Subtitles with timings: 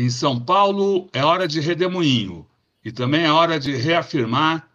[0.00, 2.48] Em São Paulo é hora de redemoinho
[2.82, 4.66] e também é hora de reafirmar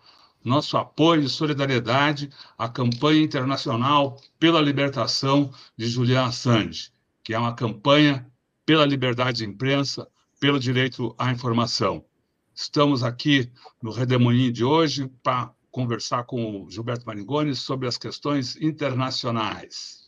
[0.43, 6.91] nosso apoio e solidariedade à campanha internacional pela libertação de Julian Assange,
[7.23, 8.31] que é uma campanha
[8.67, 10.07] pela liberdade de imprensa,
[10.39, 12.05] pelo direito à informação.
[12.53, 13.51] Estamos aqui
[13.81, 20.05] no Redemoinho de hoje para conversar com o Gilberto Maringoni sobre as questões internacionais.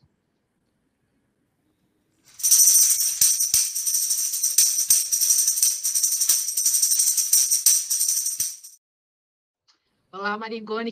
[10.28, 10.38] Olá,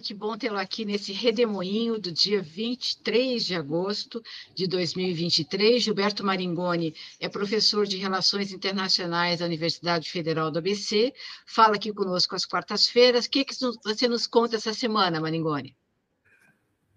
[0.01, 4.23] que bom tê-lo aqui nesse redemoinho do dia 23 de agosto
[4.55, 5.83] de 2023.
[5.83, 11.13] Gilberto Maringoni é professor de Relações Internacionais da Universidade Federal do ABC,
[11.45, 13.25] fala aqui conosco às quartas-feiras.
[13.25, 13.53] O que, que
[13.83, 15.75] você nos conta essa semana, Maringoni?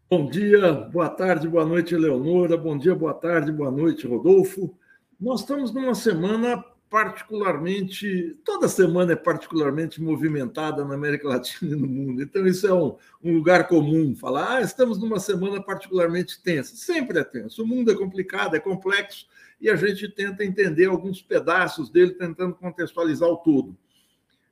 [0.09, 2.57] Bom dia, boa tarde, boa noite, Eleonora.
[2.57, 4.79] Bom dia, boa tarde, boa noite, Rodolfo.
[5.21, 11.87] Nós estamos numa semana particularmente, toda semana é particularmente movimentada na América Latina e no
[11.87, 12.23] mundo.
[12.23, 16.75] Então, isso é um, um, lugar comum, falar, ah, estamos numa semana particularmente tensa.
[16.77, 17.63] Sempre é tenso.
[17.63, 19.27] O mundo é complicado, é complexo,
[19.61, 23.77] e a gente tenta entender alguns pedaços dele, tentando contextualizar o todo.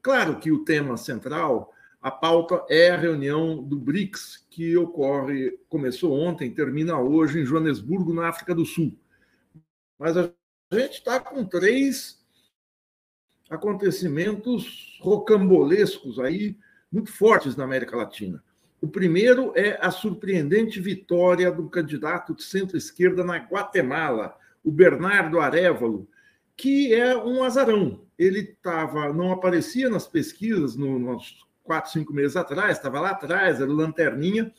[0.02, 6.12] Claro que o tema central, a pauta é a reunião do BRICS, que ocorre, começou
[6.12, 8.96] ontem, termina hoje em Joanesburgo, na África do Sul.
[9.98, 10.30] Mas a
[10.72, 12.25] gente está com três
[13.48, 16.56] acontecimentos rocambolescos aí,
[16.90, 18.42] muito fortes na América Latina.
[18.80, 26.08] O primeiro é a surpreendente vitória do candidato de centro-esquerda na Guatemala, o Bernardo Arevalo,
[26.56, 28.02] que é um azarão.
[28.18, 33.60] Ele tava, não aparecia nas pesquisas no, uns quatro, cinco meses atrás, estava lá atrás,
[33.60, 34.52] era lanterninha,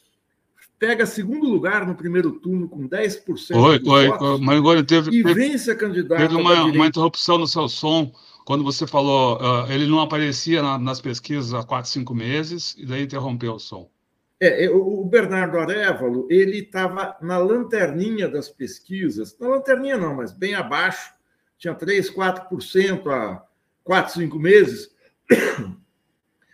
[0.77, 5.23] pega segundo lugar no primeiro turno com 10% oi, oi, votos, mas agora teve, e
[5.23, 6.21] vence a candidata.
[6.21, 8.11] Teve uma, uma interrupção no seu som
[8.47, 12.85] quando você falou, uh, ele não aparecia na, nas pesquisas há quatro, cinco meses, e
[12.85, 13.91] daí interrompeu o som.
[14.39, 20.55] É, o Bernardo Arevalo, ele estava na lanterninha das pesquisas, na lanterninha não, mas bem
[20.55, 21.11] abaixo,
[21.57, 23.43] tinha 3, 4% há
[23.83, 24.95] quatro, cinco meses.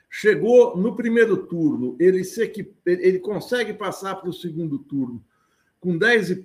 [0.09, 2.51] Chegou no primeiro turno, ele, se
[2.87, 5.23] ele consegue passar para o segundo turno
[5.79, 6.43] com 10%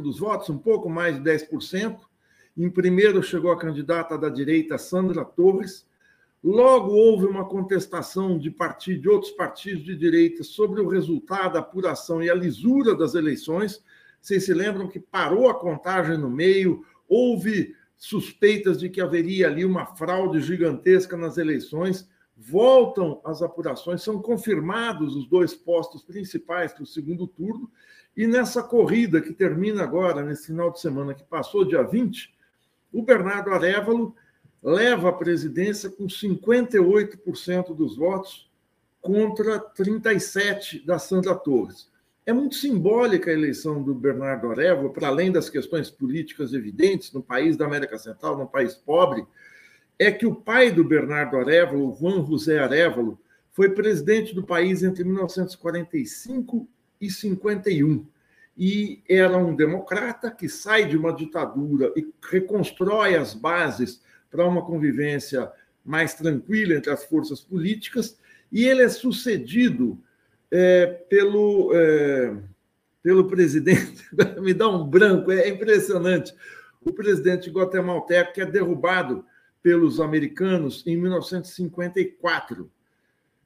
[0.00, 1.98] dos votos, um pouco mais de 10%,
[2.56, 5.86] em primeiro chegou a candidata da direita, Sandra Torres.
[6.42, 11.60] Logo houve uma contestação de, partido, de outros partidos de direita sobre o resultado, a
[11.60, 13.82] apuração e a lisura das eleições.
[14.20, 19.64] Vocês se lembram que parou a contagem no meio, houve suspeitas de que haveria ali
[19.64, 22.08] uma fraude gigantesca nas eleições.
[22.34, 27.70] Voltam as apurações, são confirmados os dois postos principais para o segundo turno.
[28.16, 32.34] E nessa corrida que termina agora, nesse final de semana que passou, dia 20,
[32.92, 34.14] o Bernardo Arevalo
[34.62, 38.50] leva a presidência com 58% dos votos
[39.00, 41.88] contra 37% da Sandra Torres.
[42.26, 47.22] É muito simbólica a eleição do Bernardo Arevalo, para além das questões políticas evidentes no
[47.22, 49.24] país da América Central, num país pobre,
[49.98, 53.18] é que o pai do Bernardo Arevalo, Juan José Arevalo,
[53.52, 56.68] foi presidente do país entre 1945
[57.00, 58.06] e 51
[58.56, 64.64] e era um democrata que sai de uma ditadura e reconstrói as bases para uma
[64.64, 65.50] convivência
[65.84, 68.18] mais tranquila entre as forças políticas,
[68.52, 69.98] e ele é sucedido
[70.50, 72.36] é, pelo, é,
[73.02, 74.04] pelo presidente,
[74.40, 76.34] me dá um branco, é impressionante,
[76.80, 79.24] o presidente guatemalteco que é derrubado
[79.62, 82.70] pelos americanos em 1954.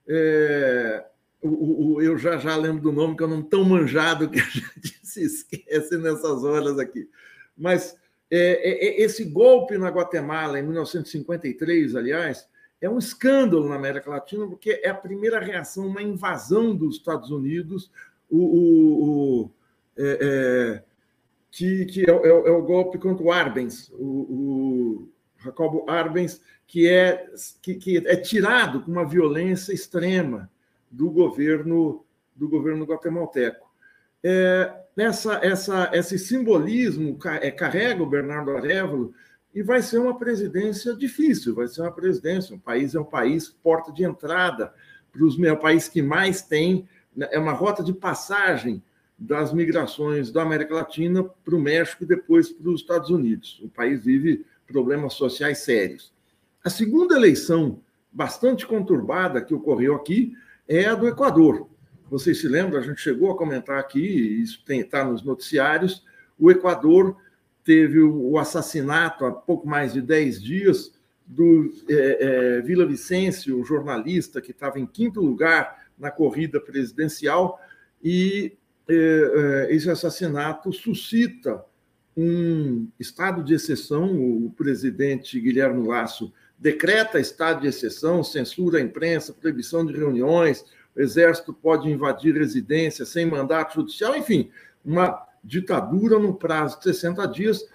[0.07, 1.05] É,
[1.49, 4.45] o, o, eu já já lembro do nome, que eu não tão manjado que a
[4.49, 7.09] gente se esquece nessas horas aqui.
[7.57, 7.97] Mas
[8.31, 12.49] é, é, é esse golpe na Guatemala, em 1953, aliás,
[12.81, 17.31] é um escândalo na América Latina, porque é a primeira reação, uma invasão dos Estados
[17.31, 17.91] Unidos,
[18.31, 18.39] o,
[19.45, 19.51] o
[19.97, 20.83] é, é,
[21.51, 25.09] que, que é, é, o golpe contra o Arbenz, o, o
[25.39, 27.27] Jacobo Arbenz, que é,
[27.63, 30.51] que, que é tirado com uma violência extrema
[30.95, 32.05] do governo
[32.35, 33.71] do governo guatemalteco.
[34.23, 39.13] É, essa, essa, esse simbolismo é, carrega o Bernardo Arevalo
[39.55, 43.49] e vai ser uma presidência difícil, vai ser uma presidência, o país é um país
[43.49, 44.73] porta de entrada
[45.13, 48.83] para os é o país que mais tem, né, é uma rota de passagem
[49.17, 53.61] das migrações da América Latina para o México e depois para os Estados Unidos.
[53.63, 56.13] O país vive problemas sociais sérios.
[56.65, 57.81] A segunda eleição
[58.11, 60.35] bastante conturbada que ocorreu aqui
[60.69, 61.69] é a do Equador.
[62.11, 66.05] Vocês se lembram, a gente chegou a comentar aqui, isso está nos noticiários,
[66.39, 67.17] o Equador
[67.65, 70.93] teve o assassinato há pouco mais de 10 dias
[71.27, 77.59] do é, é, Vila Vicêncio, jornalista que estava em quinto lugar na corrida presidencial,
[78.03, 78.57] e
[78.89, 78.95] é,
[79.71, 81.65] é, esse assassinato suscita
[82.17, 84.15] um estado de exceção.
[84.15, 86.33] O presidente Guilherme Lasso
[86.65, 90.65] decreta estado de exceção, censura a imprensa, proibição de reuniões,
[90.97, 94.51] o exército pode invadir residências sem mandato judicial, enfim,
[94.83, 97.69] uma ditadura no prazo de 60 dias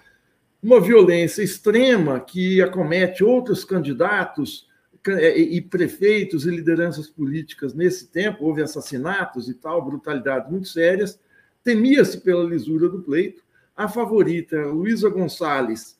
[0.60, 4.68] uma violência extrema que acomete outros candidatos
[5.06, 11.16] é, e prefeitos e lideranças políticas nesse tempo, houve assassinatos e tal, brutalidades muito sérias,
[11.62, 13.42] temia-se pela lisura do pleito.
[13.76, 15.96] A favorita, Luísa Gonçalves,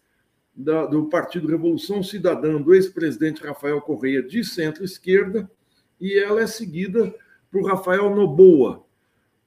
[0.55, 5.51] do Partido Revolução Cidadã, do ex-presidente Rafael Correia, de centro-esquerda,
[6.01, 7.15] e ela é seguida
[7.51, 8.85] por Rafael Noboa,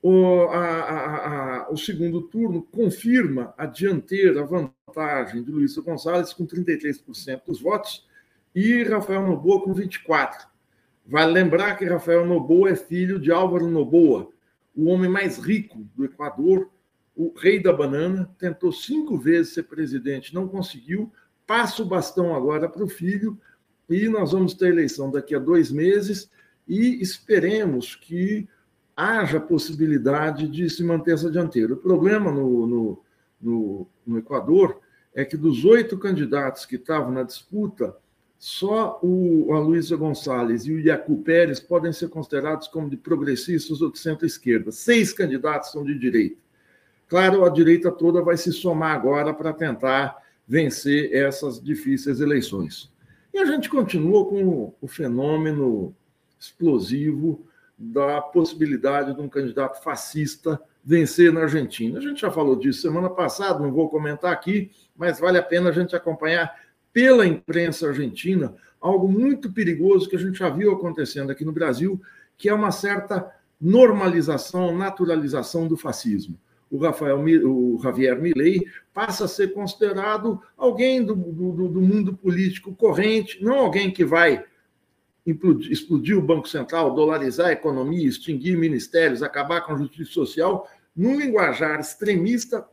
[0.04, 1.28] o, a, a,
[1.66, 7.62] a, o segundo turno confirma a dianteira, a vantagem de Luiz Gonçalves com 33% dos
[7.62, 8.06] votos
[8.54, 10.46] e Rafael Noboa com 24%.
[11.06, 14.30] Vale lembrar que Rafael Noboa é filho de Álvaro Noboa,
[14.76, 16.70] o homem mais rico do Equador,
[17.16, 21.12] o rei da banana, tentou cinco vezes ser presidente, não conseguiu,
[21.46, 23.40] passa o bastão agora para o filho
[23.90, 26.30] e nós vamos ter eleição daqui a dois meses
[26.68, 28.48] e esperemos que
[28.96, 31.74] haja possibilidade de se manter essa dianteira.
[31.74, 33.04] O problema no, no,
[33.42, 34.80] no, no Equador
[35.14, 37.96] é que dos oito candidatos que estavam na disputa,
[38.38, 43.82] só o, a Luísa Gonçalves e o Iacu Pérez podem ser considerados como de progressistas
[43.82, 44.72] ou de centro-esquerda.
[44.72, 46.43] Seis candidatos são de direita.
[47.08, 50.18] Claro, a direita toda vai se somar agora para tentar
[50.48, 52.92] vencer essas difíceis eleições.
[53.34, 55.96] E a gente continua com o fenômeno
[56.40, 57.46] explosivo
[57.78, 61.98] da possibilidade de um candidato fascista vencer na Argentina.
[61.98, 65.70] A gente já falou disso semana passada, não vou comentar aqui, mas vale a pena
[65.70, 66.54] a gente acompanhar
[66.92, 72.00] pela imprensa argentina algo muito perigoso que a gente já viu acontecendo aqui no Brasil,
[72.38, 76.38] que é uma certa normalização, naturalização do fascismo.
[76.74, 78.60] O, Rafael, o Javier Milei
[78.92, 84.44] passa a ser considerado alguém do, do, do mundo político corrente, não alguém que vai
[85.70, 91.16] explodir o Banco Central, dolarizar a economia, extinguir ministérios, acabar com a justiça social, num
[91.16, 92.68] linguajar extremista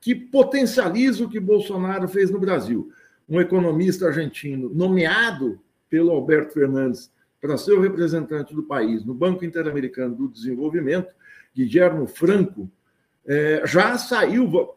[0.00, 2.90] que potencializa o que Bolsonaro fez no Brasil.
[3.28, 9.44] Um economista argentino nomeado pelo Alberto Fernandes para ser o representante do país no Banco
[9.44, 11.14] Interamericano do Desenvolvimento,
[11.54, 12.68] Guilherme Franco,
[13.26, 14.74] é, já saiu,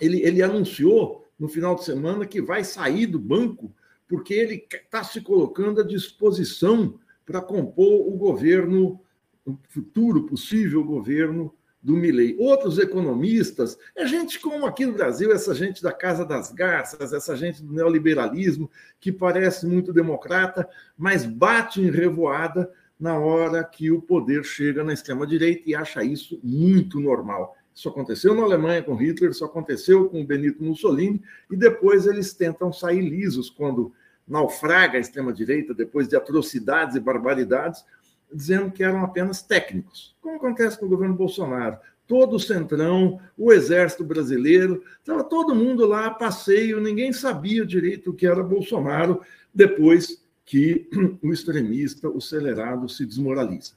[0.00, 3.74] ele, ele anunciou no final de semana que vai sair do banco
[4.08, 9.00] porque ele está se colocando à disposição para compor o governo,
[9.44, 12.36] o futuro possível governo do Milley.
[12.38, 17.36] Outros economistas, é gente como aqui no Brasil, essa gente da Casa das Garças, essa
[17.36, 18.70] gente do neoliberalismo,
[19.00, 24.92] que parece muito democrata, mas bate em revoada na hora que o poder chega na
[24.92, 27.54] extrema-direita e acha isso muito normal.
[27.74, 32.72] Isso aconteceu na Alemanha com Hitler, isso aconteceu com Benito Mussolini, e depois eles tentam
[32.72, 33.92] sair lisos quando
[34.26, 37.84] naufraga a extrema-direita, depois de atrocidades e barbaridades,
[38.32, 41.78] dizendo que eram apenas técnicos, como acontece com o governo Bolsonaro.
[42.06, 48.10] Todo o centrão, o exército brasileiro, estava todo mundo lá a passeio, ninguém sabia direito
[48.10, 49.20] o que era Bolsonaro
[49.54, 50.88] depois que
[51.22, 53.72] o extremista, o acelerado, se desmoraliza.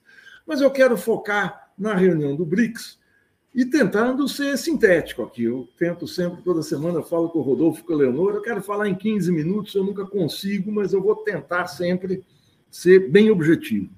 [0.45, 2.99] Mas eu quero focar na reunião do BRICS,
[3.53, 5.43] e tentando ser sintético aqui.
[5.43, 8.87] Eu tento sempre, toda semana, falo com o Rodolfo, com a Leonor, eu quero falar
[8.87, 12.23] em 15 minutos, eu nunca consigo, mas eu vou tentar sempre
[12.69, 13.89] ser bem objetivo.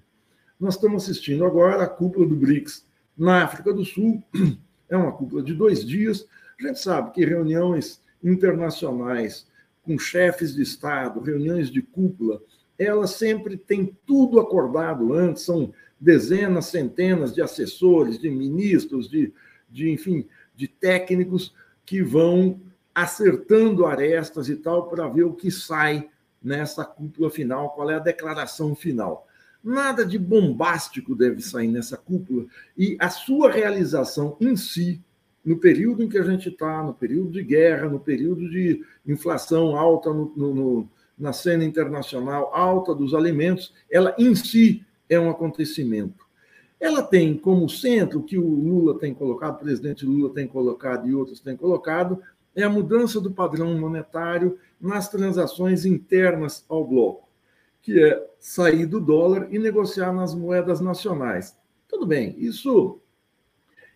[0.60, 2.86] Nós estamos assistindo agora a cúpula do BRICS
[3.18, 4.24] na África do Sul,
[4.88, 6.26] é uma cúpula de dois dias.
[6.60, 9.48] A gente sabe que reuniões internacionais
[9.84, 12.42] com chefes de Estado, reuniões de cúpula,
[12.78, 19.34] elas sempre têm tudo acordado antes, são dezenas, centenas de assessores, de ministros, de
[19.70, 20.26] de enfim,
[20.56, 21.54] de técnicos
[21.86, 22.60] que vão
[22.94, 26.10] acertando arestas e tal para ver o que sai
[26.42, 29.28] nessa cúpula final, qual é a declaração final.
[29.64, 32.46] Nada de bombástico deve sair nessa cúpula
[32.78, 35.02] e a sua realização em si,
[35.44, 39.76] no período em que a gente está, no período de guerra, no período de inflação
[39.76, 45.30] alta no, no, no, na cena internacional, alta dos alimentos, ela em si é um
[45.30, 46.26] acontecimento.
[46.80, 51.14] Ela tem como centro, que o Lula tem colocado, o presidente Lula tem colocado e
[51.16, 52.22] outros têm colocado,
[52.56, 57.28] é a mudança do padrão monetário nas transações internas ao bloco,
[57.82, 61.58] que é sair do dólar e negociar nas moedas nacionais.
[61.88, 63.02] Tudo bem, isso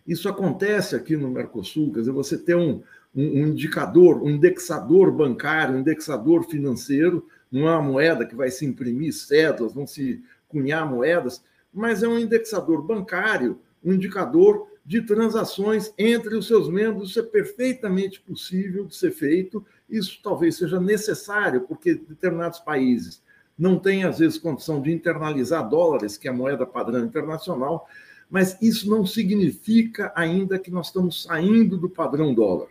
[0.06, 2.82] Isso acontece aqui no Mercosul, quer dizer, você tem um,
[3.14, 8.50] um, um indicador, um indexador bancário, um indexador financeiro, não é uma moeda que vai
[8.50, 10.22] se imprimir cédulas, vão se
[10.54, 11.42] cunhar moedas,
[11.72, 17.10] mas é um indexador bancário, um indicador de transações entre os seus membros.
[17.10, 19.66] Isso é perfeitamente possível de ser feito.
[19.90, 23.20] Isso talvez seja necessário, porque determinados países
[23.58, 27.88] não têm, às vezes, condição de internalizar dólares, que é a moeda padrão internacional,
[28.30, 32.68] mas isso não significa ainda que nós estamos saindo do padrão dólar.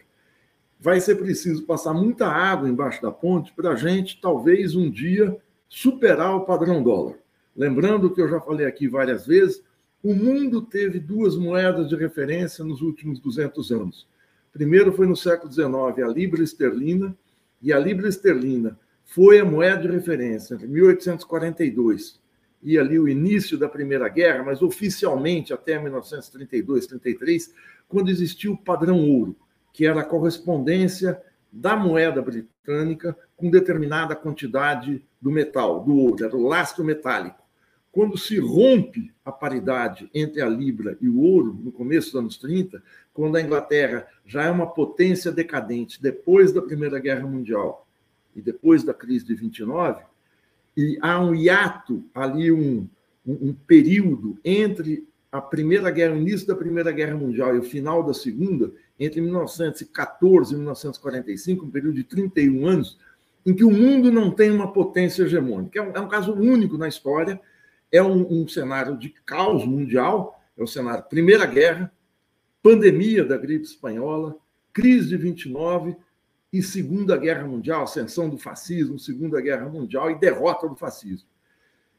[0.79, 5.37] Vai ser preciso passar muita água embaixo da ponte para a gente, talvez, um dia
[5.69, 7.15] superar o padrão dólar.
[7.55, 9.63] Lembrando que eu já falei aqui várias vezes,
[10.01, 14.07] o mundo teve duas moedas de referência nos últimos 200 anos.
[14.51, 17.15] Primeiro foi no século XIX, a libra esterlina,
[17.61, 22.19] e a libra esterlina foi a moeda de referência entre 1842
[22.61, 27.53] e ali o início da Primeira Guerra, mas oficialmente até 1932, 33,
[27.87, 29.35] quando existiu o padrão ouro,
[29.73, 36.35] que era a correspondência da moeda britânica com determinada quantidade do metal, do ouro, era
[36.35, 37.42] o lastro metálico.
[37.93, 42.37] Quando se rompe a paridade entre a libra e o ouro, no começo dos anos
[42.37, 42.81] 30,
[43.13, 47.87] quando a Inglaterra já é uma potência decadente depois da Primeira Guerra Mundial
[48.35, 50.01] e depois da crise de 29,
[50.75, 52.89] e há um hiato ali, um,
[53.23, 57.63] um, um período entre a Primeira Guerra, o início da Primeira Guerra Mundial e o
[57.63, 62.97] final da Segunda, entre 1914 e 1945, um período de 31 anos,
[63.45, 65.77] em que o mundo não tem uma potência hegemônica.
[65.77, 67.39] É um, é um caso único na história
[67.93, 71.93] é um, um cenário de caos mundial, é o cenário Primeira Guerra,
[72.63, 74.35] pandemia da gripe espanhola,
[74.73, 75.95] crise de 29
[76.51, 81.27] e Segunda Guerra Mundial, ascensão do fascismo, Segunda Guerra Mundial e derrota do fascismo.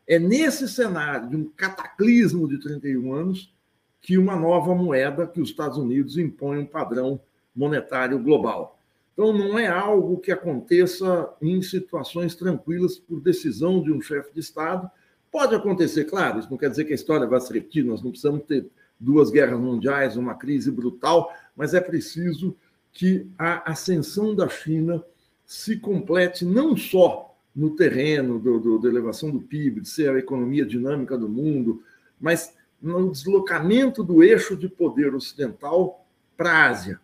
[0.05, 3.55] É nesse cenário de um cataclismo de 31 anos
[4.01, 7.21] que uma nova moeda, que os Estados Unidos impõe um padrão
[7.55, 8.79] monetário global.
[9.13, 14.41] Então, não é algo que aconteça em situações tranquilas por decisão de um chefe de
[14.41, 14.91] Estado,
[15.35, 18.13] Pode acontecer, claro, isso não quer dizer que a história vai se repetir, nós não
[18.13, 22.57] precisamos ter duas guerras mundiais, uma crise brutal, mas é preciso
[22.93, 25.05] que a ascensão da China
[25.45, 30.19] se complete não só no terreno do, do, da elevação do PIB, de ser a
[30.21, 31.83] economia dinâmica do mundo,
[32.21, 37.01] mas no deslocamento do eixo de poder ocidental para a Ásia.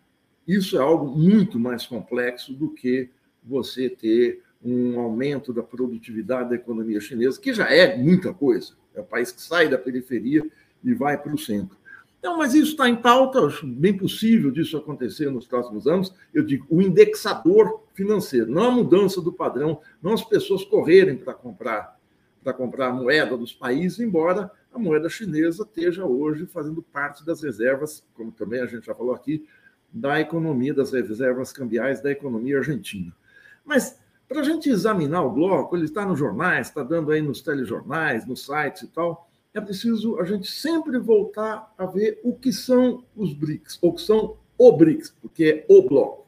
[0.47, 3.09] Isso é algo muito mais complexo do que
[3.43, 8.73] você ter um aumento da produtividade da economia chinesa, que já é muita coisa.
[8.93, 10.43] É um país que sai da periferia
[10.83, 11.77] e vai para o centro.
[12.21, 16.13] Não, mas isso está em pauta, acho bem possível disso acontecer nos próximos anos.
[16.31, 21.33] Eu digo, o indexador financeiro, não a mudança do padrão, não as pessoas correrem para
[21.33, 21.99] comprar
[22.43, 27.43] para comprar a moeda dos países, embora a moeda chinesa esteja hoje fazendo parte das
[27.43, 29.45] reservas, como também a gente já falou aqui,
[29.93, 33.13] da economia, das reservas cambiais da economia argentina.
[33.63, 34.00] Mas
[34.31, 38.25] para a gente examinar o bloco, ele está nos jornais, está dando aí nos telejornais,
[38.25, 43.03] nos sites e tal, é preciso a gente sempre voltar a ver o que são
[43.13, 46.27] os BRICS, ou que são o BRICS, porque é o bloco.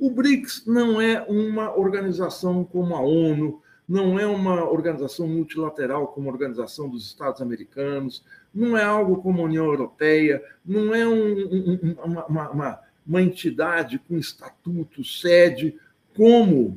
[0.00, 6.28] O BRICS não é uma organização como a ONU, não é uma organização multilateral como
[6.28, 11.14] a Organização dos Estados Americanos, não é algo como a União Europeia, não é um,
[11.14, 15.78] um, uma, uma, uma entidade com estatuto, sede,
[16.16, 16.76] como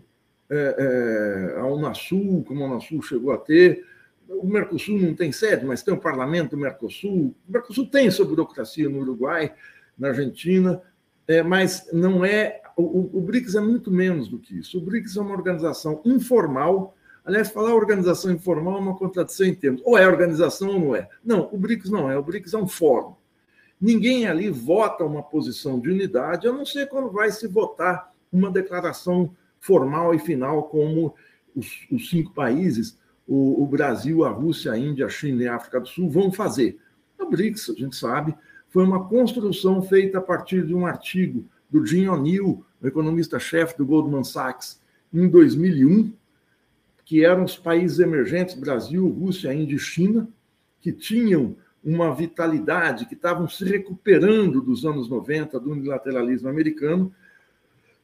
[0.50, 3.86] é, é, a Unasul, como a Unasul chegou a ter.
[4.27, 7.36] O Mercosul não tem sede, mas tem o parlamento do Mercosul.
[7.48, 9.53] O Mercosul tem sua burocracia no Uruguai,
[9.98, 10.82] na Argentina,
[11.27, 12.62] é, mas não é.
[12.75, 14.77] O, o BRICS é muito menos do que isso.
[14.77, 16.96] O BRICS é uma organização informal.
[17.25, 19.82] Aliás, falar organização informal é uma contradição em termos.
[19.84, 21.08] Ou é organização ou não é.
[21.24, 22.18] Não, o BRICS não é.
[22.18, 23.15] O BRICS é um fórum.
[23.79, 28.51] Ninguém ali vota uma posição de unidade, a não ser quando vai se votar uma
[28.51, 31.13] declaração formal e final, como
[31.56, 32.98] os, os cinco países,
[33.28, 36.32] o, o, Brasil, a Rússia, a Índia, a China e a África do Sul, vão
[36.32, 36.80] fazer.
[37.20, 38.36] A BRICS, a gente sabe,
[38.70, 43.86] foi uma construção feita a partir de um artigo do Jim O'Neill, o economista-chefe do
[43.86, 44.82] Goldman Sachs,
[45.13, 46.13] em 2001,
[47.04, 50.28] que eram os países emergentes, Brasil, Rússia, Índia e China,
[50.80, 57.13] que tinham uma vitalidade, que estavam se recuperando dos anos 90 do unilateralismo americano,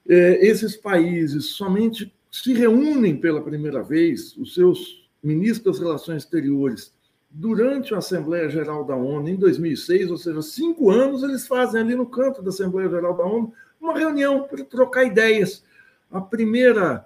[0.08, 6.94] é, esses países somente se reúnem pela primeira vez, os seus ministros das Relações Exteriores,
[7.32, 11.96] durante a Assembleia Geral da ONU, em 2006, ou seja, cinco anos, eles fazem ali
[11.96, 15.64] no canto da Assembleia Geral da ONU uma reunião para trocar ideias.
[16.10, 17.06] A primeira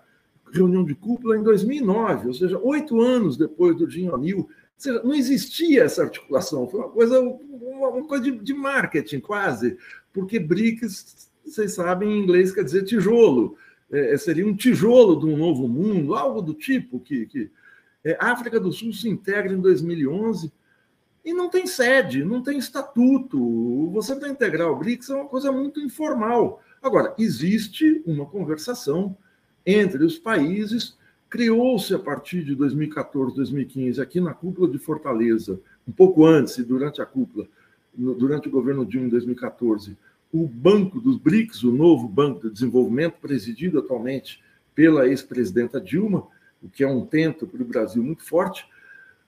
[0.51, 4.39] reunião de cúpula em 2009, ou seja, oito anos depois do Jim O'Neill.
[4.39, 9.77] Ou seja, não existia essa articulação, foi uma coisa, uma coisa de, de marketing quase,
[10.13, 13.57] porque BRICS, vocês sabem, em inglês quer dizer tijolo.
[13.91, 17.49] É, seria um tijolo de um novo mundo, algo do tipo que, que
[18.03, 20.51] é, África do Sul se integra em 2011
[21.25, 23.89] e não tem sede, não tem estatuto.
[23.91, 26.61] Você para integrar o BRICS é uma coisa muito informal.
[26.81, 29.17] Agora, existe uma conversação
[29.65, 30.97] entre os países,
[31.29, 36.63] criou-se a partir de 2014, 2015, aqui na cúpula de Fortaleza, um pouco antes e
[36.63, 37.47] durante a cúpula,
[37.93, 39.97] durante o governo Dilma em 2014,
[40.31, 44.41] o Banco dos BRICS, o novo Banco de Desenvolvimento, presidido atualmente
[44.75, 46.27] pela ex-presidenta Dilma,
[46.61, 48.67] o que é um tento para o Brasil muito forte,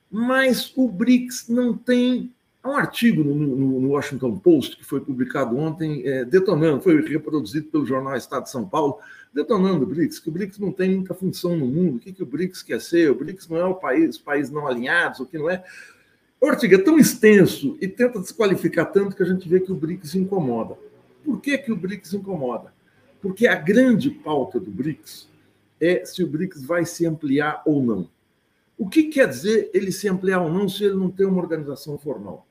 [0.09, 2.31] mas o BRICS não tem.
[2.61, 7.01] Há um artigo no, no, no, Washington Post que foi publicado ontem, é, detonando, foi
[7.01, 8.99] reproduzido pelo jornal Estado de São Paulo,
[9.33, 11.95] detonando o BRICS, que o BRICS não tem muita função no mundo.
[11.95, 13.09] O que, que o BRICS quer ser?
[13.09, 15.63] O BRICS não é o país, países não alinhados, o que não é.
[16.39, 19.75] O artigo é tão extenso e tenta desqualificar tanto que a gente vê que o
[19.75, 20.77] BRICS incomoda.
[21.23, 22.73] Por que, que o BRICS incomoda?
[23.21, 25.29] Porque a grande pauta do BRICS
[25.79, 28.09] é se o BRICS vai se ampliar ou não.
[28.77, 31.97] O que quer dizer ele se ampliar ou não se ele não tem uma organização
[31.97, 32.47] formal?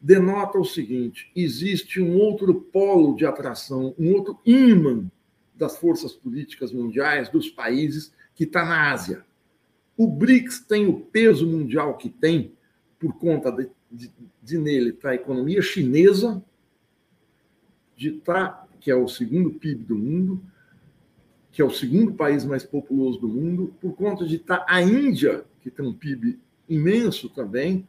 [0.00, 5.10] Denota o seguinte: existe um outro polo de atração, um outro ímã
[5.54, 9.24] das forças políticas mundiais, dos países, que está na Ásia.
[9.96, 12.52] O BRICS tem o peso mundial que tem
[13.00, 16.40] por conta de, de, de nele estar tá a economia chinesa,
[17.98, 20.40] de estar, tá, que é o segundo PIB do mundo,
[21.50, 24.80] que é o segundo país mais populoso do mundo, por conta de estar tá a
[24.80, 26.38] Índia, que tem um PIB
[26.68, 27.86] imenso também,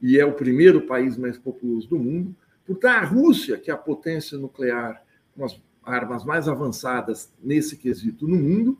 [0.00, 2.34] e é o primeiro país mais populoso do mundo,
[2.66, 5.00] por estar a Rússia, que é a potência nuclear
[5.36, 8.76] com as armas mais avançadas nesse quesito no mundo,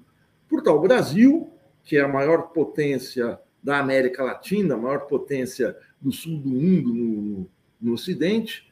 [0.49, 1.49] por estar o Brasil,
[1.85, 6.93] que é a maior potência da América Latina, a maior potência do sul do mundo
[6.93, 7.47] no,
[7.81, 8.72] no Ocidente,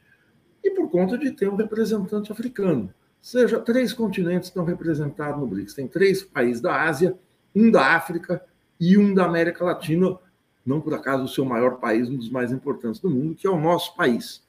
[0.63, 2.93] e por conta de ter um representante africano.
[3.21, 5.73] Seja, três continentes estão representados no BRICS.
[5.73, 7.15] Tem três países da Ásia,
[7.55, 8.43] um da África
[8.79, 10.17] e um da América Latina,
[10.65, 13.49] não por acaso o seu maior país, um dos mais importantes do mundo, que é
[13.49, 14.41] o nosso país.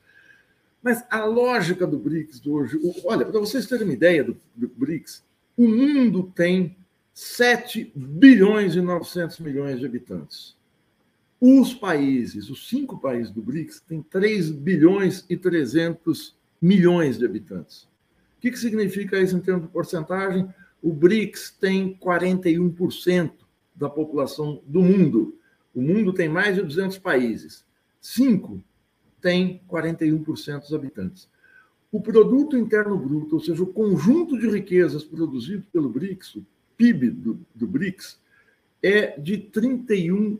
[0.82, 4.68] Mas a lógica do BRICS de hoje, olha, para vocês terem uma ideia do, do
[4.68, 5.22] BRICS,
[5.56, 6.76] o mundo tem
[7.12, 10.56] 7 bilhões e 900 milhões de habitantes.
[11.44, 17.82] Os países, os cinco países do BRICS, têm 3 bilhões e 300 milhões de habitantes.
[18.38, 20.48] O que, que significa isso em termos de porcentagem?
[20.80, 23.32] O BRICS tem 41%
[23.74, 25.36] da população do mundo.
[25.74, 27.64] O mundo tem mais de 200 países.
[28.00, 28.62] Cinco
[29.20, 31.28] têm 41% dos habitantes.
[31.90, 37.10] O produto interno bruto, ou seja, o conjunto de riquezas produzido pelo BRICS, o PIB
[37.10, 38.20] do, do BRICS,
[38.80, 40.38] é de 31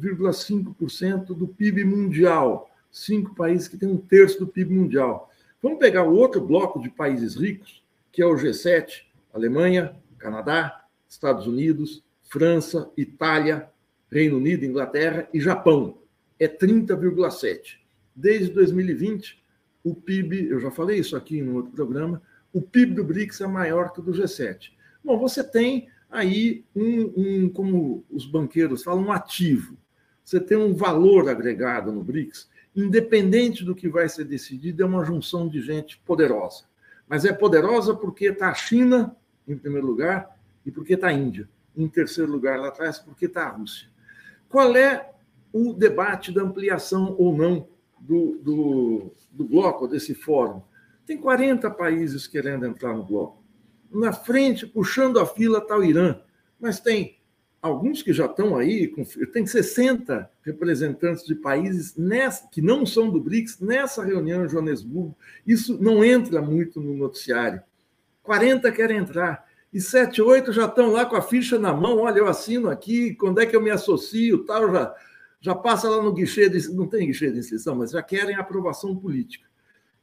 [0.00, 2.70] 0,5% do PIB mundial.
[2.90, 5.30] Cinco países que têm um terço do PIB mundial.
[5.62, 9.02] Vamos pegar o outro bloco de países ricos, que é o G7,
[9.32, 13.68] Alemanha, Canadá, Estados Unidos, França, Itália,
[14.10, 15.98] Reino Unido, Inglaterra e Japão.
[16.38, 17.78] É 30,7.
[18.14, 19.42] Desde 2020,
[19.82, 23.46] o PIB, eu já falei isso aqui no outro programa, o PIB do BRICS é
[23.46, 24.70] maior que o do G7.
[25.04, 29.76] Bom, você tem aí um, um, como os banqueiros falam, um ativo
[30.24, 35.04] você tem um valor agregado no BRICS, independente do que vai ser decidido, é uma
[35.04, 36.64] junção de gente poderosa.
[37.06, 39.14] Mas é poderosa porque está a China,
[39.46, 41.48] em primeiro lugar, e porque está a Índia.
[41.76, 43.88] Em terceiro lugar, lá atrás, porque está a Rússia.
[44.48, 45.10] Qual é
[45.52, 47.68] o debate da ampliação ou não
[48.00, 50.62] do, do, do bloco, desse fórum?
[51.06, 53.44] Tem 40 países querendo entrar no bloco.
[53.90, 56.18] Na frente, puxando a fila, está o Irã,
[56.58, 57.18] mas tem
[57.64, 58.92] alguns que já estão aí,
[59.32, 65.16] tem 60 representantes de países nessa, que não são do BRICS nessa reunião em Joanesburgo.
[65.46, 67.62] Isso não entra muito no noticiário.
[68.22, 69.46] 40 querem entrar.
[69.72, 72.00] E 7, 8 já estão lá com a ficha na mão.
[72.00, 74.94] Olha, eu assino aqui, quando é que eu me associo, tal, já,
[75.40, 78.94] já passa lá no guichê, de, não tem guichê de inscrição, mas já querem aprovação
[78.94, 79.48] política,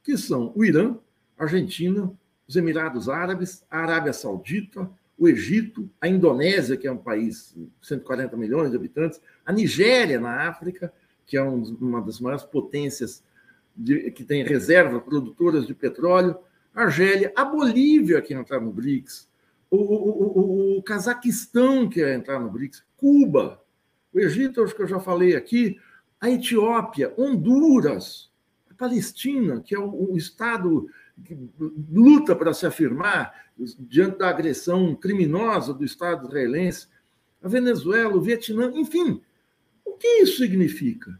[0.02, 0.98] que são o Irã,
[1.38, 2.12] Argentina,
[2.48, 4.90] os Emirados Árabes, a Arábia Saudita,
[5.22, 10.18] o Egito, a Indonésia, que é um país de 140 milhões de habitantes, a Nigéria,
[10.18, 10.92] na África,
[11.24, 13.22] que é um, uma das maiores potências
[13.76, 16.36] de, que tem reserva produtoras de petróleo,
[16.74, 19.28] a Argélia, a Bolívia, que entrar no BRICS,
[19.70, 23.62] o, o, o, o Cazaquistão, que ia entrar no BRICS, Cuba,
[24.12, 25.78] o Egito, acho que eu já falei aqui,
[26.20, 28.28] a Etiópia, Honduras,
[28.68, 30.88] a Palestina, que é o, o Estado
[31.90, 33.32] luta para se afirmar
[33.78, 36.88] diante da agressão criminosa do Estado israelense,
[37.42, 39.20] a Venezuela, o Vietnã, enfim.
[39.84, 41.18] O que isso significa?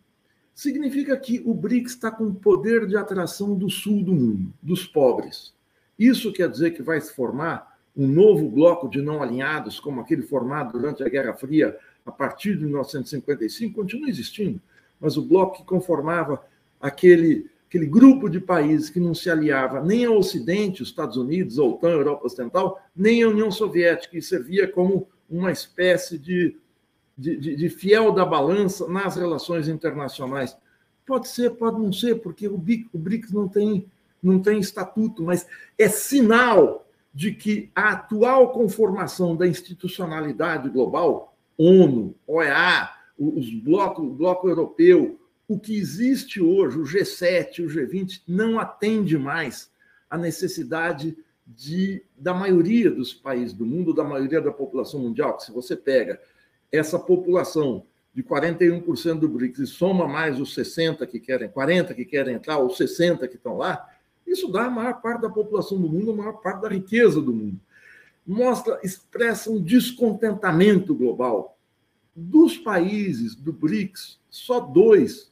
[0.55, 5.55] Significa que o BRICS está com poder de atração do sul do mundo, dos pobres.
[5.99, 10.23] Isso quer dizer que vai se formar um novo bloco de não alinhados, como aquele
[10.23, 14.61] formado durante a Guerra Fria a partir de 1955, continua existindo,
[15.01, 16.45] mas o bloco que conformava
[16.81, 21.59] aquele aquele grupo de países que não se aliava nem ao Ocidente, os Estados Unidos,
[21.59, 26.55] a OTAN, a Europa Ocidental, nem à União Soviética, e servia como uma espécie de,
[27.17, 30.55] de, de, de fiel da balança nas relações internacionais.
[31.07, 33.87] Pode ser, pode não ser, porque o BRICS não tem,
[34.23, 35.47] não tem estatuto, mas
[35.79, 44.11] é sinal de que a atual conformação da institucionalidade global, ONU, OEA, os blocos, o
[44.11, 45.19] bloco europeu,
[45.53, 49.71] o que existe hoje, o G7, o G20, não atende mais
[50.09, 55.45] à necessidade de, da maioria dos países do mundo, da maioria da população mundial, que
[55.45, 56.21] se você pega
[56.71, 57.85] essa população
[58.15, 62.59] de 41% do BRICS e soma mais os 60 que querem, 40 que querem entrar,
[62.59, 63.89] ou 60 que estão lá,
[64.27, 67.33] isso dá a maior parte da população do mundo, a maior parte da riqueza do
[67.33, 67.61] mundo.
[68.27, 71.59] Mostra, expressa um descontentamento global.
[72.15, 75.32] Dos países do BRICS, só dois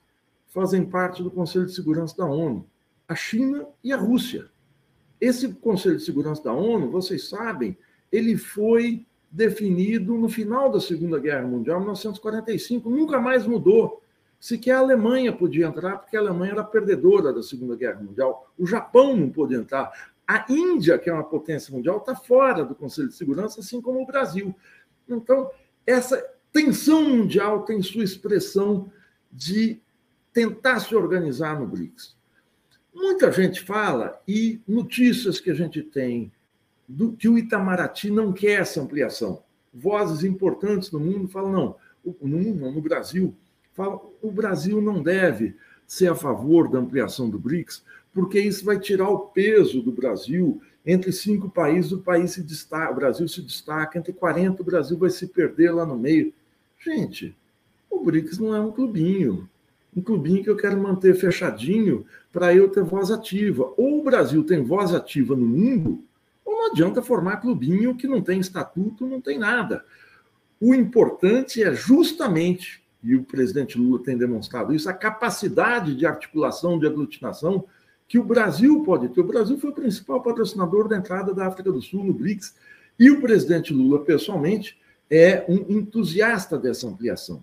[0.50, 2.66] fazem parte do Conselho de Segurança da ONU:
[3.08, 4.50] a China e a Rússia.
[5.20, 7.76] Esse Conselho de Segurança da ONU, vocês sabem,
[8.10, 14.02] ele foi definido no final da Segunda Guerra Mundial, 1945, nunca mais mudou.
[14.40, 18.50] Sequer a Alemanha podia entrar, porque a Alemanha era perdedora da Segunda Guerra Mundial.
[18.58, 19.92] O Japão não pôde entrar.
[20.26, 24.00] A Índia, que é uma potência mundial, está fora do Conselho de Segurança, assim como
[24.00, 24.54] o Brasil.
[25.06, 25.50] Então,
[25.86, 28.90] essa tensão mundial tem sua expressão
[29.30, 29.80] de
[30.32, 32.16] tentar se organizar no BRICS.
[32.94, 36.32] Muita gente fala, e notícias que a gente tem,
[36.88, 39.42] do, que o Itamaraty não quer essa ampliação.
[39.72, 41.76] Vozes importantes no mundo falam, não,
[42.20, 43.34] no mundo, no Brasil,
[43.72, 48.78] falam, o Brasil não deve ser a favor da ampliação do BRICS, porque isso vai
[48.78, 50.60] tirar o peso do Brasil.
[50.84, 54.98] Entre cinco países, o país se destaca, o Brasil se destaca, entre 40 o Brasil
[54.98, 56.32] vai se perder lá no meio.
[56.78, 57.36] Gente,
[57.88, 59.48] o BRICS não é um clubinho
[59.96, 63.72] um clubinho que eu quero manter fechadinho para eu ter voz ativa.
[63.76, 66.04] Ou o Brasil tem voz ativa no mundo,
[66.44, 69.84] ou não adianta formar clubinho que não tem estatuto, não tem nada.
[70.60, 76.78] O importante é justamente, e o presidente Lula tem demonstrado isso, a capacidade de articulação,
[76.78, 77.64] de aglutinação
[78.06, 79.20] que o Brasil pode ter.
[79.20, 82.54] O Brasil foi o principal patrocinador da entrada da África do Sul no BRICS,
[82.98, 87.42] e o presidente Lula, pessoalmente, é um entusiasta dessa ampliação.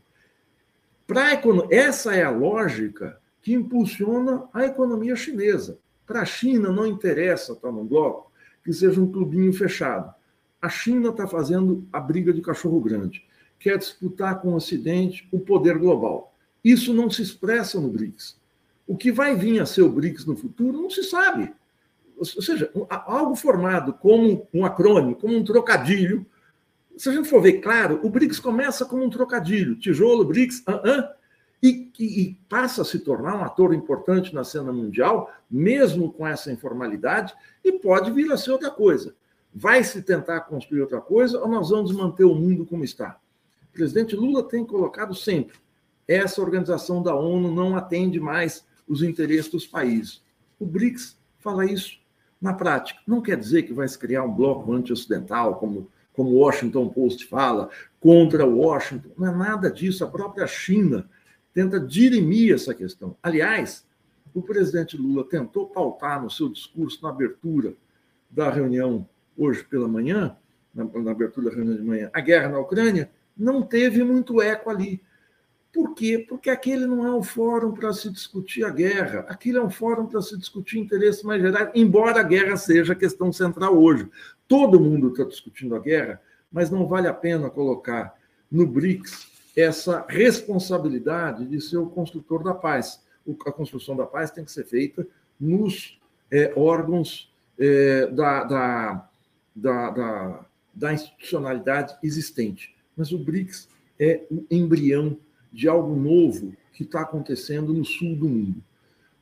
[1.07, 1.41] Pra,
[1.71, 5.79] essa é a lógica que impulsiona a economia chinesa.
[6.05, 8.29] Para a China não interessa estar num bloco
[8.63, 10.13] que seja um clubinho fechado.
[10.61, 13.25] A China está fazendo a briga de cachorro grande,
[13.57, 16.35] quer disputar com o Ocidente o poder global.
[16.61, 18.37] Isso não se expressa no BRICS.
[18.85, 21.53] O que vai vir a ser o BRICS no futuro não se sabe.
[22.17, 26.25] Ou seja, algo formado como um acrônimo, como um trocadilho,
[26.97, 30.71] se a gente for ver claro, o BRICS começa como um trocadilho, tijolo, BRICS, uh
[30.71, 31.09] -uh,
[31.61, 36.25] e, e, e, passa a se tornar um ator importante na cena mundial, mesmo com
[36.27, 37.33] essa informalidade,
[37.63, 39.15] e pode vir a ser outra coisa.
[39.53, 43.19] Vai se tentar construir outra coisa ou nós vamos manter o mundo como está?
[43.69, 45.57] O presidente Lula tem colocado sempre:
[46.07, 50.21] essa organização da ONU não atende mais os interesses dos países.
[50.59, 51.99] O BRICS fala isso
[52.39, 52.99] na prática.
[53.05, 57.27] Não quer dizer que vai se criar um bloco anti-ocidental, como como o Washington Post
[57.27, 59.11] fala, contra Washington.
[59.15, 60.03] Não é nada disso.
[60.03, 61.07] A própria China
[61.53, 63.15] tenta dirimir essa questão.
[63.21, 63.87] Aliás,
[64.33, 67.75] o presidente Lula tentou pautar no seu discurso, na abertura
[68.31, 70.35] da reunião hoje pela manhã,
[70.73, 74.71] na, na abertura da reunião de manhã, a guerra na Ucrânia, não teve muito eco
[74.71, 74.99] ali.
[75.71, 76.25] Por quê?
[76.27, 80.07] Porque aquele não é um fórum para se discutir a guerra, aquele é um fórum
[80.07, 84.09] para se discutir interesses mais gerais, embora a guerra seja a questão central hoje.
[84.47, 88.15] Todo mundo está discutindo a guerra, mas não vale a pena colocar
[88.49, 93.03] no BRICS essa responsabilidade de ser o construtor da paz.
[93.45, 95.05] A construção da paz tem que ser feita
[95.39, 95.99] nos
[96.31, 99.09] é, órgãos é, da, da,
[99.55, 102.75] da, da, da institucionalidade existente.
[102.95, 103.67] Mas o BRICS
[103.99, 105.17] é o embrião
[105.51, 108.63] de algo novo que está acontecendo no sul do mundo.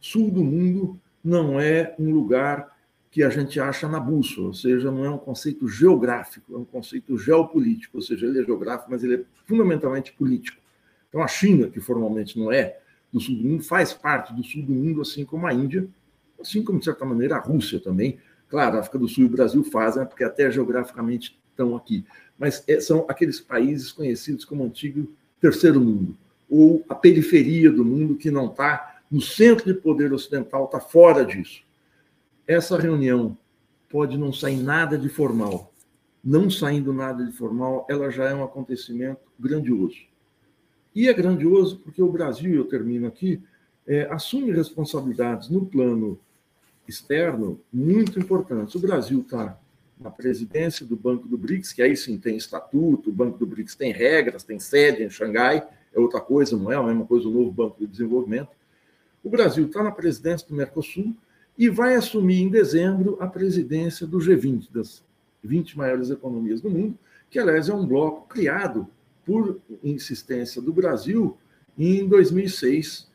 [0.02, 2.75] Sul do mundo não é um lugar
[3.15, 6.65] que a gente acha na bússola, ou seja, não é um conceito geográfico, é um
[6.65, 10.62] conceito geopolítico, ou seja, ele é geográfico, mas ele é fundamentalmente político.
[11.08, 12.78] Então, a China, que formalmente não é
[13.13, 15.88] do sul do mundo, faz parte do sul do mundo, assim como a Índia,
[16.41, 18.19] assim como, de certa maneira, a Rússia também.
[18.49, 22.04] Claro, a África do Sul e o Brasil fazem, porque até geograficamente estão aqui.
[22.38, 26.17] Mas é, são aqueles países conhecidos como antigo terceiro mundo,
[26.49, 31.23] ou a periferia do mundo que não está no centro de poder ocidental, está fora
[31.23, 31.64] disso.
[32.47, 33.38] Essa reunião
[33.89, 35.73] pode não sair nada de formal.
[36.23, 39.97] Não saindo nada de formal, ela já é um acontecimento grandioso.
[40.93, 43.41] E é grandioso porque o Brasil, eu termino aqui,
[43.86, 46.19] é, assume responsabilidades no plano
[46.88, 48.75] externo muito importantes.
[48.75, 49.60] O Brasil está
[49.99, 53.75] na presidência do Banco do BRICS, que aí sim tem estatuto, o Banco do BRICS
[53.75, 57.31] tem regras, tem sede em Xangai, é outra coisa, não é a mesma coisa o
[57.31, 58.49] novo Banco de Desenvolvimento.
[59.23, 61.15] O Brasil está na presidência do Mercosul
[61.58, 65.04] e vai assumir em dezembro a presidência do G20, das
[65.44, 66.98] 20 maiores economias do mundo,
[67.30, 68.88] que, aliás, é um bloco criado
[69.26, 71.38] por insistência do Brasil
[71.78, 73.10] em 2006,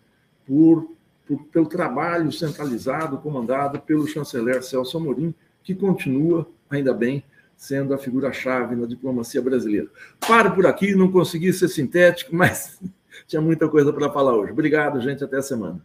[0.47, 0.91] por,
[1.27, 7.23] por, pelo trabalho centralizado comandado pelo chanceler Celso Amorim, que continua, ainda bem,
[7.57, 9.89] sendo a figura-chave na diplomacia brasileira.
[10.19, 12.81] Paro por aqui, não consegui ser sintético, mas
[13.29, 14.53] tinha muita coisa para falar hoje.
[14.53, 15.81] Obrigado, gente, até a semana.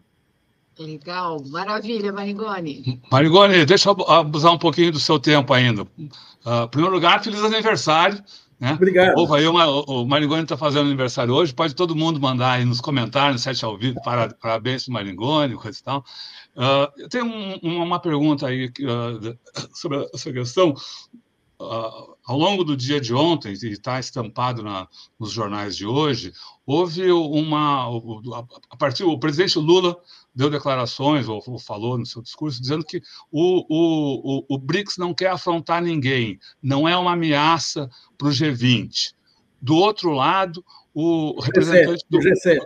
[0.77, 3.01] Legal, maravilha, Marigoni.
[3.09, 5.83] Marigoni, deixa eu abusar um pouquinho do seu tempo ainda.
[5.83, 8.21] Uh, em primeiro lugar, feliz aniversário.
[8.59, 8.73] Né?
[8.73, 9.17] Obrigado.
[9.17, 12.79] Ou aí uma, o Maringoni está fazendo aniversário hoje, pode todo mundo mandar aí nos
[12.79, 16.05] comentários, no site ao vivo, para, parabéns para o Maringoni, coisa e tal.
[16.55, 19.37] Uh, eu tenho um, uma pergunta aí uh,
[19.73, 20.73] sobre essa questão.
[21.57, 26.33] Uh, ao longo do dia de ontem, e está estampado na, nos jornais de hoje,
[26.65, 27.87] houve uma.
[28.69, 29.97] A partir o presidente Lula
[30.35, 34.97] deu declarações, ou, ou falou no seu discurso, dizendo que o, o, o, o BRICS
[34.97, 39.13] não quer afrontar ninguém, não é uma ameaça para o G20.
[39.61, 42.59] Do outro lado, o representante do G7.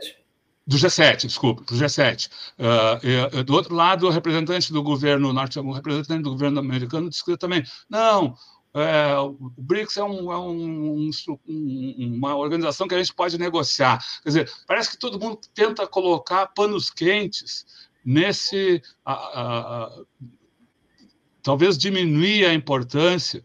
[0.65, 2.29] Do G7, desculpa, do G7.
[2.59, 7.37] Uh, do outro lado, o representante do governo norte, o representante do governo americano disse
[7.37, 8.35] também, não,
[8.73, 11.09] é, o BRICS é, um, é um,
[11.47, 14.03] um, uma organização que a gente pode negociar.
[14.23, 17.65] Quer dizer, parece que todo mundo tenta colocar panos quentes
[18.05, 18.81] nesse.
[19.03, 20.03] A, a, a,
[21.41, 23.43] talvez diminuir a importância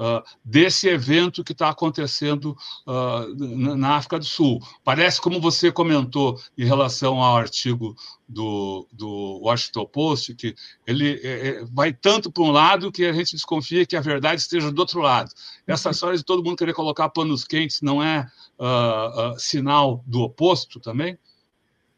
[0.00, 4.60] uh, desse evento que está acontecendo uh, na África do Sul.
[4.82, 7.94] Parece, como você comentou em relação ao artigo
[8.26, 10.54] do, do Washington Post, que
[10.86, 14.40] ele é, é vai tanto para um lado que a gente desconfia que a verdade
[14.40, 15.30] esteja do outro lado.
[15.66, 15.92] Essa uhum.
[15.92, 18.26] história de todo mundo querer colocar panos quentes não é
[18.58, 21.18] uh, sinal do oposto também?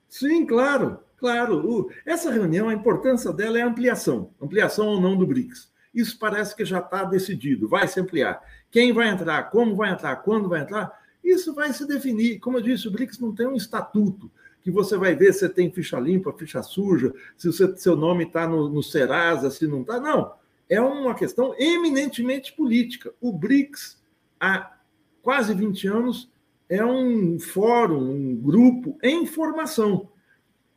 [0.08, 1.66] Sim, claro, claro.
[1.66, 5.71] O, essa reunião, a importância dela é a ampliação, ampliação ou não do BRICS.
[5.94, 8.40] Isso parece que já está decidido, vai se ampliar.
[8.70, 10.90] Quem vai entrar, como vai entrar, quando vai entrar,
[11.22, 12.38] isso vai se definir.
[12.40, 14.30] Como eu disse, o BRICS não tem um estatuto
[14.62, 18.46] que você vai ver se tem ficha limpa, ficha suja, se o seu nome está
[18.46, 20.00] no, no Serasa, se não está.
[20.00, 20.34] Não.
[20.68, 23.12] É uma questão eminentemente política.
[23.20, 24.00] O BRICS,
[24.40, 24.72] há
[25.20, 26.32] quase 20 anos,
[26.68, 30.08] é um fórum, um grupo em formação.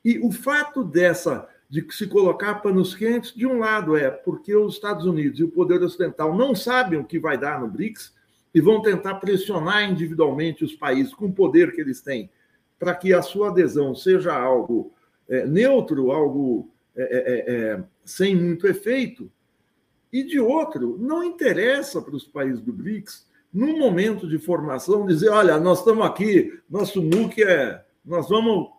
[0.04, 4.75] E o fato dessa de se colocar panos quentes, de um lado é porque os
[4.75, 8.13] Estados Unidos e o poder ocidental não sabem o que vai dar no BRICS
[8.54, 12.30] e vão tentar pressionar individualmente os países com o poder que eles têm
[12.80, 14.93] para que a sua adesão seja algo
[15.28, 19.32] é, neutro, algo é, é, é, é sem muito efeito.
[20.12, 25.30] E de outro, não interessa para os países do BRICS, num momento de formação, dizer:
[25.30, 27.84] olha, nós estamos aqui, nosso MOOC é.
[28.06, 28.69] Nós vamos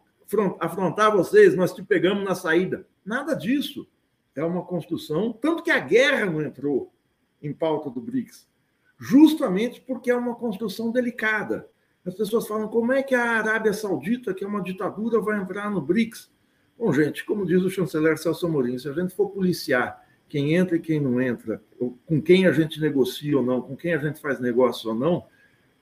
[0.61, 2.87] afrontar vocês, nós te pegamos na saída.
[3.05, 3.87] Nada disso.
[4.35, 6.93] É uma construção, tanto que a guerra não entrou
[7.43, 8.47] em pauta do BRICS,
[8.99, 11.67] justamente porque é uma construção delicada.
[12.05, 15.71] As pessoas falam como é que a Arábia Saudita, que é uma ditadura, vai entrar
[15.71, 16.31] no BRICS.
[16.79, 20.77] Bom, gente, como diz o chanceler Celso Amorim, se a gente for policiar quem entra
[20.77, 21.63] e quem não entra,
[22.05, 25.25] com quem a gente negocia ou não, com quem a gente faz negócio ou não,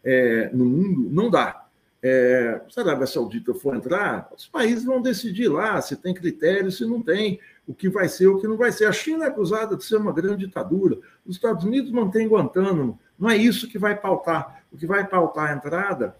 [0.05, 1.64] é, no mundo, não dá
[2.07, 6.71] é, se a Arábia Saudita for entrar, os países vão decidir lá se tem critério,
[6.71, 8.85] se não tem, o que vai ser, o que não vai ser.
[8.85, 13.01] A China é acusada de ser uma grande ditadura, os Estados Unidos mantêm Guantánamo.
[13.19, 14.67] Não é isso que vai pautar.
[14.71, 16.15] O que vai pautar a entrada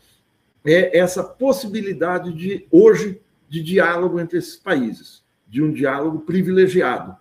[0.65, 7.15] é essa possibilidade de, hoje, de diálogo entre esses países, de um diálogo privilegiado.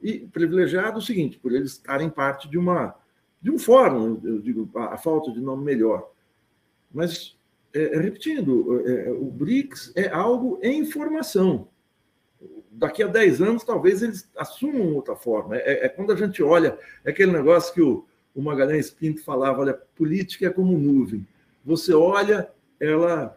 [0.00, 2.94] E privilegiado é o seguinte, por eles estarem parte de uma
[3.40, 6.10] de um fórum, eu digo, a falta de nome melhor.
[6.92, 7.37] Mas
[7.74, 11.68] é, é, repetindo, é, é, o BRICS é algo em formação.
[12.70, 15.56] Daqui a 10 anos, talvez eles assumam outra forma.
[15.56, 19.60] É, é quando a gente olha, é aquele negócio que o, o Magalhães Pinto falava:
[19.60, 21.26] olha, política é como nuvem.
[21.64, 22.48] Você olha,
[22.80, 23.36] ela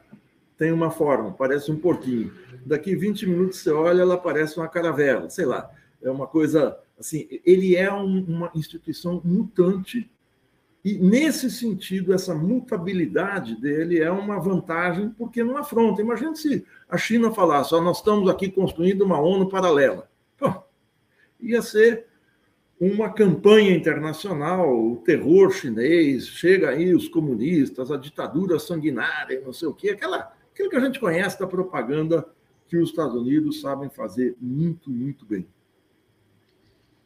[0.57, 2.31] tem uma forma, parece um porquinho.
[2.65, 5.69] Daqui 20 minutos você olha, ela parece uma caravela, sei lá.
[6.01, 10.09] É uma coisa assim, ele é um, uma instituição mutante
[10.83, 16.01] e nesse sentido essa mutabilidade dele é uma vantagem porque não afronta.
[16.01, 20.09] Imagina se a China falasse, nós estamos aqui construindo uma ONU paralela.
[20.37, 20.51] Pô,
[21.39, 22.07] ia ser
[22.79, 29.67] uma campanha internacional, o terror chinês, chega aí os comunistas, a ditadura sanguinária, não sei
[29.67, 32.27] o quê, aquela, aquilo que a gente conhece da propaganda
[32.67, 35.47] que os Estados Unidos sabem fazer muito, muito bem.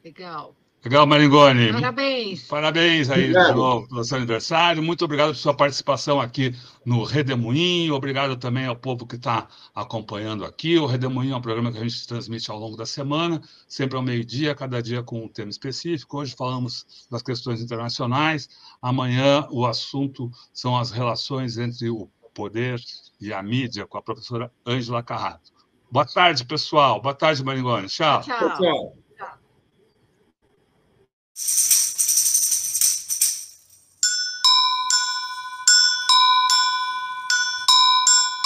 [0.01, 0.55] Legal.
[0.85, 1.73] Legal, Maringoni.
[1.73, 2.43] Parabéns.
[2.43, 4.83] Parabéns aí novo pelo seu aniversário.
[4.83, 7.95] Muito obrigado por sua participação aqui no Redemoinho.
[7.95, 10.77] Obrigado também ao povo que está acompanhando aqui.
[10.77, 14.03] O Redemoinho é um programa que a gente transmite ao longo da semana, sempre ao
[14.03, 16.19] meio-dia, cada dia com um tema específico.
[16.19, 18.47] Hoje falamos das questões internacionais.
[18.79, 22.79] Amanhã o assunto são as relações entre o poder
[23.19, 25.51] e a mídia, com a professora Ângela Carrato.
[25.89, 27.01] Boa tarde, pessoal.
[27.01, 27.87] Boa tarde, Maringoni.
[27.87, 28.21] Tchau.
[28.21, 28.57] Tchau.
[28.57, 29.04] tchau.
[31.37, 31.84] You